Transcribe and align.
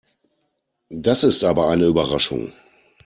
Das 0.89 1.23
ist 1.23 1.43
aber 1.43 1.67
eine 1.69 1.85
Überraschung. 1.85 2.53